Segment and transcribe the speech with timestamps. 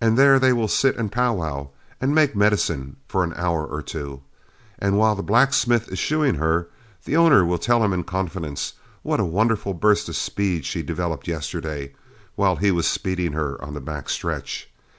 [0.00, 1.68] And there they will sit and powwow
[2.00, 4.22] and make medicine for an hour or two.
[4.78, 6.70] And while the blacksmith is shoeing her,
[7.04, 8.72] the owner will tell him in confidence
[9.02, 11.92] what a wonderful burst of speed she developed yesterday,
[12.36, 14.70] while he was speeding her on the back stretch.